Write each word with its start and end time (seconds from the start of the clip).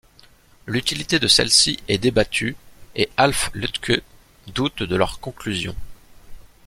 L’utilité 0.65 1.19
de 1.19 1.27
celle-ci 1.27 1.77
est 1.87 1.99
débattue, 1.99 2.55
et 2.95 3.07
Alf 3.17 3.51
Lüdtke 3.53 4.01
doute 4.47 4.81
de 4.81 4.95
leurs 4.95 5.19
conclusions. 5.19 5.75